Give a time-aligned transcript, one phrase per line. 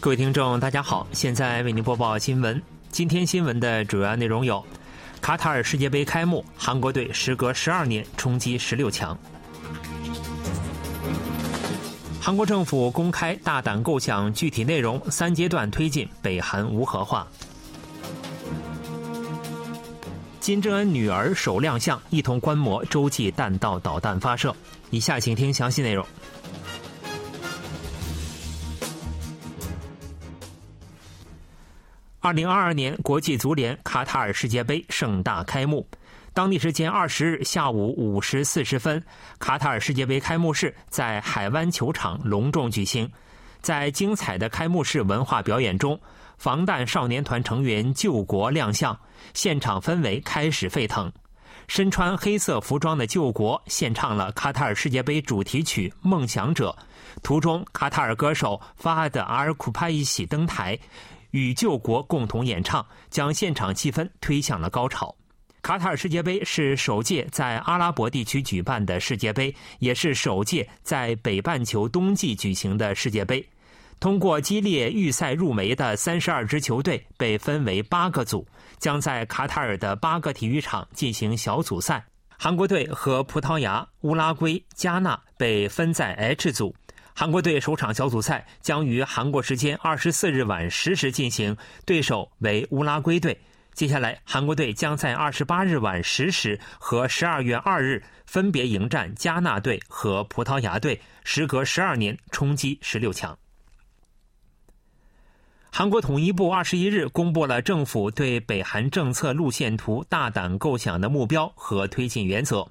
[0.00, 2.62] 各位听众，大家好，现在为您播报新闻。
[2.88, 4.64] 今天新闻的主要内容有：
[5.20, 9.12] 卡塔尔世界杯开幕，韩国队时隔十二年冲击十六强；
[12.20, 17.26] 韩国政府公开大胆构想具体内容，三阶段推进北韩无核化；
[20.38, 24.54] 金正恩女儿首亮相，一同观摩洲际弹道导弹发射。
[24.90, 26.06] 以下请听详细内容。
[32.28, 35.88] 二零二二年国际足联卡塔尔世界杯盛大开幕，
[36.34, 39.02] 当地时间二十日下午五时四十分，
[39.38, 43.10] 卡塔尔世界杯开幕式在海湾球场隆重举行。
[43.62, 45.98] 在精彩的开幕式文化表演中，
[46.36, 48.94] 防弹少年团成员救国亮相，
[49.32, 51.10] 现场氛围开始沸腾。
[51.66, 56.76] 身穿黑色服装的救国献唱了卡塔尔世界杯主题曲《梦想者》，
[57.22, 60.78] 途中卡塔尔歌手法哈德阿尔库帕伊喜登台。
[61.30, 65.14] 与救国共同演唱，将现场气氛推向了高潮。
[65.60, 73.46] 卡塔尔世界杯是首届在阿拉伯地区举办的世界杯，也是首届在北半球冬季举行的世界杯。
[74.00, 78.46] 通过激烈预赛入围的三十二支球队被分为八个组，
[78.78, 82.06] 将在卡塔尔的八个体育场进行小组赛。
[82.38, 86.72] 韩国队和葡萄牙、乌拉圭、加纳被分在 H 组。
[87.18, 93.36] 韩国队首场小组赛将于韩国时间二十四日晚十时进行，对手为乌拉圭队。
[93.74, 103.36] 接下来，韩国队将在二十八日晚十时和十二月二日分别迎战加纳队和葡萄牙队，时隔十二年冲击十六强。
[105.72, 112.68] 韩国统一部二十一日公布了政府对北韩政策路线图大胆构想的目标和推进原则。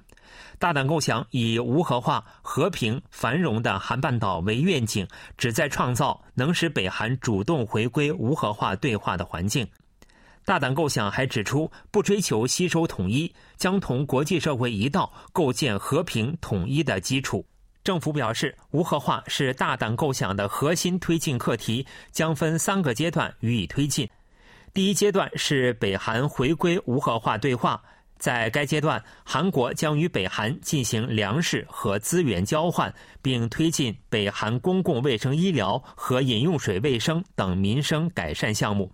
[0.58, 9.66] 大胆构想以无核化、和平、繁荣的韩半岛为愿景，旨在创造能使北韩主动回归无核化对话的环境。
[10.44, 17.44] 大胆构想还指出，不追求吸收统一，将同国际社会一道构建和平统一的基础。
[17.84, 24.08] 政府表示，无核化是大胆构想的核心推进课题，将分三个阶段予以推进。
[24.74, 27.82] 第一阶段是北韩回归无核化对话。
[28.18, 32.92] 在该阶段，韩国将与北韩进行粮食和资源交换，
[33.22, 38.90] 并推进北韩公共卫生医疗和饮用水卫生等民生改善项目。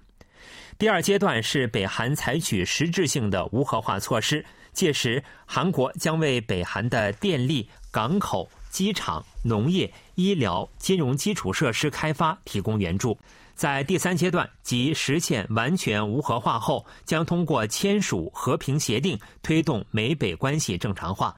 [0.76, 13.16] 第二阶段是北韩采取实质性的无核化措施，届时韩国将为北韩的电力、港口、机场、农业、医疗、金融基础设施开发提供援助。
[13.54, 21.34] 在第三阶段，即实现完全无核化后，将通过签署和平协定推动美北关系正常化。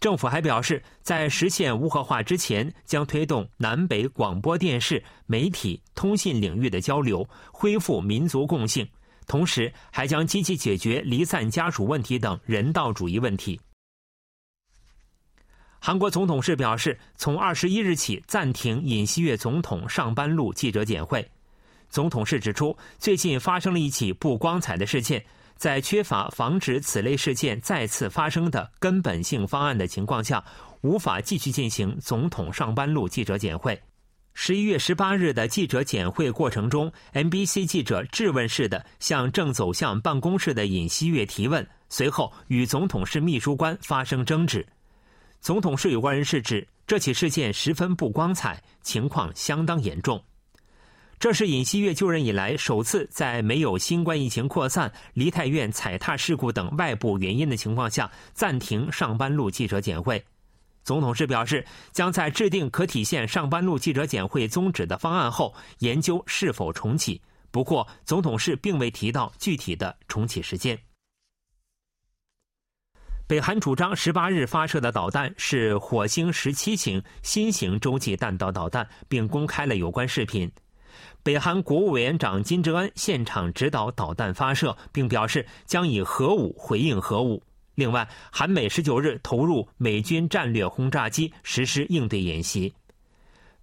[0.00, 8.86] 政府还表示，在实现无核化之前，将推动南北广播电视、媒体、通信领域的交流，恢复民族共性，
[9.26, 13.58] 同时还将积极解决离散家属问题等人道主义问题。
[15.86, 21.24] 韩国总统室表示，从二十一日起暂停尹锡悦总统上班路记者简会。
[21.88, 25.24] 总统室指出，最近发生了一起不光彩的事件，
[25.54, 30.44] 在缺乏防止此类事件再次发生的根本性方案的情况下，
[30.80, 33.80] 无法继续进行总统上班路记者简会。
[34.34, 44.66] 十一月十八日的记者简会过程中，MBC 记者质问式的向正走向办公室的尹锡悦提问，随后与总统室秘书官发生争执。
[45.46, 50.20] 总统室有关人士指，这起事件十分不光彩，情况相当严重。
[51.20, 60.20] 这是尹锡悦就任以来首次在没有新冠疫情扩散、梨泰院踩踏事故等外部原因的情况下暂停上班路记者简会。
[60.82, 67.22] 总统室表示，将在制定可体现上班路记者简会宗旨的方案后，研究是否重启。
[67.52, 70.76] 不过，总统室并未提到具体的重启时间。
[73.28, 80.48] 北韩主张十八日发射的导弹是火星十七型新型洲际弹道导弹，并公开了有关视频。
[81.24, 87.42] 北韩国务委员长金正恩现场指导导弹发射，并表示将以核武回应核武。
[87.74, 92.72] 另外，韩美十九日投入美军战略轰炸机实施应对演习。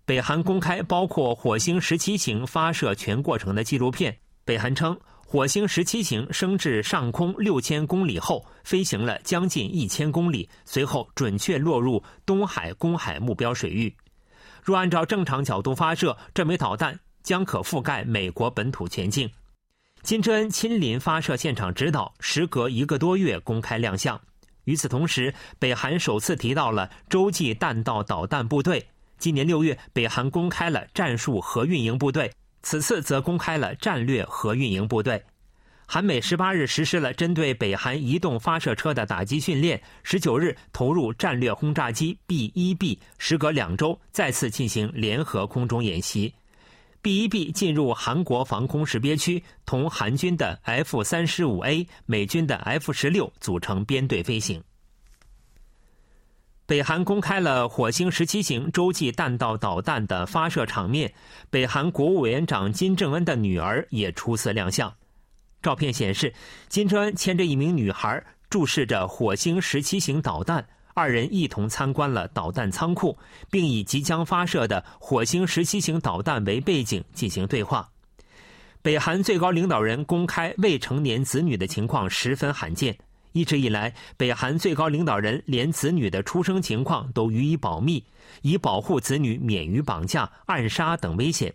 [0.04, 4.18] 北韩公开包括火星十七型发射全过程的纪录片。
[4.44, 5.00] 北韩称。
[5.34, 13.92] 火星十七型升至上空六千公里后，飞行了将近一千公里，随后准确落入东海公海目标水域。
[14.62, 19.28] 若按照正常角度发射，这枚导弹将可覆盖美国本土全境。
[20.04, 24.22] 金正恩亲临发射现场指导，时隔一个多月公开亮相。
[24.66, 28.86] 与此同时，北韩首次提到了洲际弹道导弹部队。
[29.18, 32.32] 今年六月，北韩公开了战术核运营部队。
[32.64, 35.24] 此次则公开了战略和运营部队。
[35.86, 46.34] 韩美十八日实施了针对北韩移动发射车的打击训练，十九日投入战略轰炸机 B-1B，时隔两周再次进行联合空中演习。
[47.02, 54.64] B-1B 进入韩国防空识别区，同韩军的 F-35A、美军的 F-16 组成编队飞行。
[56.74, 61.14] 北韩公开了火星十七型洲际弹道导弹的发射场面，
[61.52, 64.92] 北韩国务委员长金正恩的女儿也初次亮相。
[65.62, 66.34] 照片显示，
[66.70, 70.66] 金正恩牵着一名女孩，注视着火星十七型导弹。
[70.96, 73.16] 二人一同参观了导弹仓库，
[73.52, 77.88] 并以即将发射的火星十七型导弹为背景进行对话。
[78.82, 82.98] 北韩最高领导人公开未成年子女的情况十分罕见。
[83.34, 88.04] 一直以来，北韩最高领导人连子女的出生情况都予以保密，
[88.42, 91.54] 以保护子女免于绑架、暗杀等危险。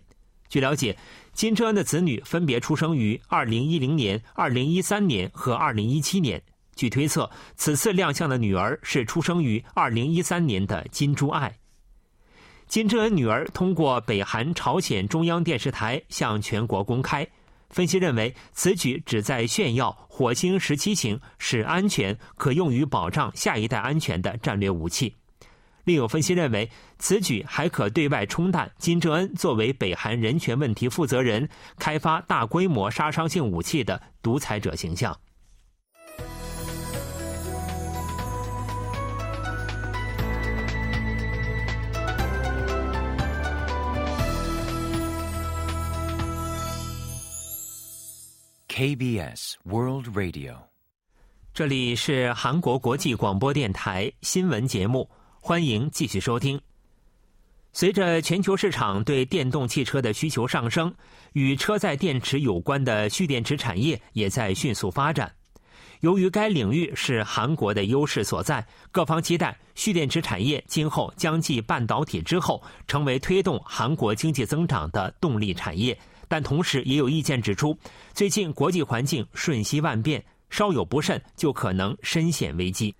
[0.49, 0.95] 据了解，
[1.33, 6.41] 金正恩的子女分别出生于2010年、2013年和2017年。
[6.75, 11.53] 据推测，此次亮相的女儿是出生于2013年的金珠爱。
[12.67, 17.27] 金正恩女儿通过北韩朝鲜中央电视台向全国公开。
[17.69, 25.15] 分析认为，此举旨在炫耀火星十七型是安全、可用于保障下一代安全的战略武器。
[25.85, 26.69] 另有分析认为，
[26.99, 35.17] 此举还可对外冲淡金正恩作为北韩人权问题负责人、开发大规模杀伤性武器的独裁者形象。
[48.79, 50.55] KBS World Radio，
[51.53, 55.09] 这里是韩国国际广播电台新闻节目。
[55.41, 56.57] 欢迎继续收听。
[57.73, 60.95] 随着全球市场对电动汽车的需求上升，
[61.33, 65.29] 与车载电池有关的蓄电池产业也在迅速发展。
[65.99, 75.99] 由于该领域是韩国的优势所在，各方期待蓄电池产业今后将继半导体之后，成为推动韩国经济增长的动力产业。
[76.29, 77.77] 但同时也有意见指出，
[78.13, 82.95] 最近国际环境瞬息万变，稍有不慎就可能深陷危机。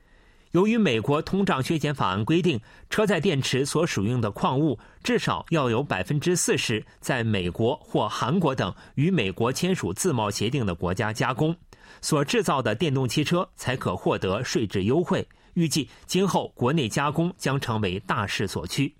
[0.51, 2.59] 由于美国通胀削减法案规定，
[2.89, 11.55] 车载电池所使用的矿物至少要有百分之四十在美国或韩国等与美国签署自贸协定的国家加工，
[12.01, 15.25] 所制造的电动汽车才可获得税制优惠。
[15.53, 18.91] 预计今后国内加工将成为大势所趋。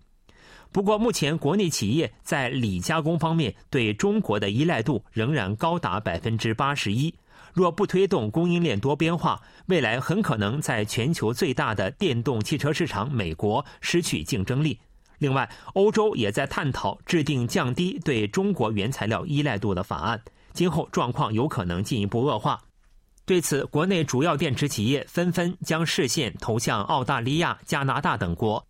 [0.72, 7.14] 不过，目前国内企业在锂加工方面对中国的依赖度仍然高达百分之八十一。
[7.54, 14.80] 若不推动供应链多边化，未来很可能在全球最大的电动汽车市场美国失去竞争力。
[15.18, 20.22] 另外，欧洲也在探讨制定降低对中国原材料依赖度的法案，
[20.54, 22.62] 今后状况有可能进一步恶化。
[23.26, 28.66] 对此，国内主要电池企业纷纷将视线投向澳大利亚、加拿大等国。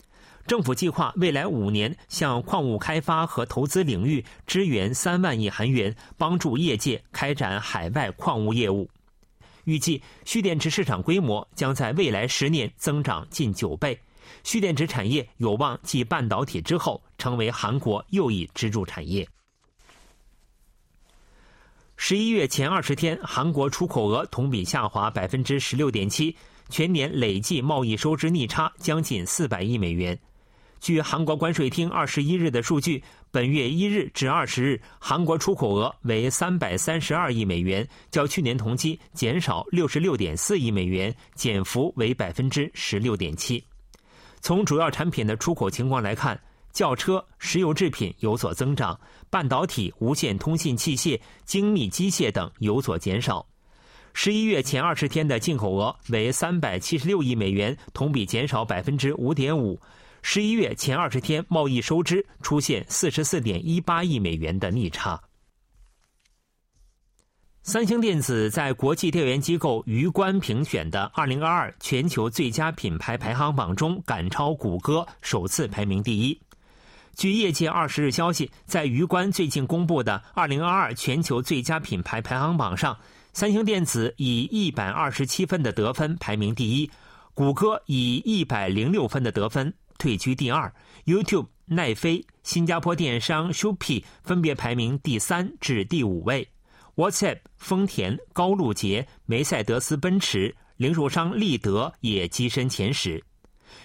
[0.50, 8.90] 政府计划未来五年向矿物开发和投资领域支援三万亿韩元，帮助业界开展海外矿物业务。
[9.66, 13.96] 预计蓄电池市场规模将在未来十年增长近九倍，
[14.44, 19.30] 蓄电池产业有望继半导体之后成为韩国又一支柱产业。
[21.96, 26.36] 十一月前二十天，韩国出口额同比下滑百分之十六点七，
[26.70, 30.20] 全年累计贸易收支逆差将近四百亿美元。
[30.80, 43.64] 据韩国关税厅二十一日的数据，本月一日至二十日，韩国出口额为三百三十二亿美元，较去年同期减少六十六点四亿美元，减幅为百分之十六点七。
[44.42, 46.40] 从主要产品的出口情况来看，
[46.72, 48.98] 轿车、石油制品有所增长，
[49.30, 53.46] 半导体、无线通信器械、精密机械等有所减少。
[54.14, 59.80] 十一月前二十天的进口额为三百七十六亿美元，同比减少百分之五点五。
[60.22, 65.20] 十一月前二十天，贸易收支出现四十四点一八亿美元的逆差。
[67.62, 76.40] 三星电子在国际调研机构鱼观评选的二零二二全球最佳品牌排行榜中，赶超谷歌，首次排名第一。
[77.16, 82.98] 据业界二十日消息，在鱼观最近公布的二零二二全球最佳品牌排行榜上，
[83.34, 86.90] 三星电子以一百二十七分的得分排名第一，
[87.34, 89.74] 谷歌以一百零六分的得分。
[90.00, 90.74] 退居第二
[91.06, 96.50] ，YouTube、奈飞、新加坡电商 Shopee 分别排名第三至第五位。
[96.96, 103.24] WhatsApp、丰田、高露洁、梅赛德斯奔驰、零售商立德也跻身前十。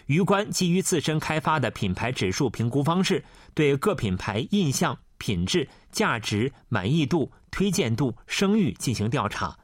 [0.06, 9.56] 鱼观基于自身开发的品牌指数评估方式，对各品牌印象、品质、价值、满意度、推荐度、声誉进行调查。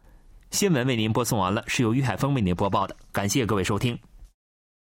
[0.50, 3.96] 新闻为您播送完了，是由于海峰为您播报的，感谢各位收听。